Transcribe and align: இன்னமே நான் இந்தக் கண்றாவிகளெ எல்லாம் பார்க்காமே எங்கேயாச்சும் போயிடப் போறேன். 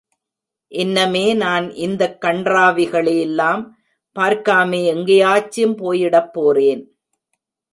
இன்னமே 0.71 1.35
நான் 1.35 1.71
இந்தக் 1.75 2.17
கண்றாவிகளெ 2.21 3.19
எல்லாம் 3.19 3.77
பார்க்காமே 4.15 4.85
எங்கேயாச்சும் 4.85 5.75
போயிடப் 5.75 6.33
போறேன். 6.33 6.83